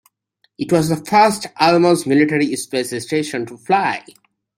[0.57, 4.03] It was the first Almaz military space station to fly.